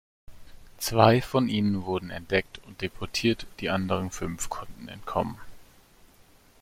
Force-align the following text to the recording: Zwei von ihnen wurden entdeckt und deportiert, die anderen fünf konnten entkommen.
Zwei 0.79 1.21
von 1.21 1.47
ihnen 1.47 1.85
wurden 1.85 2.09
entdeckt 2.09 2.57
und 2.65 2.81
deportiert, 2.81 3.45
die 3.59 3.69
anderen 3.69 4.09
fünf 4.09 4.49
konnten 4.49 4.87
entkommen. 4.87 5.39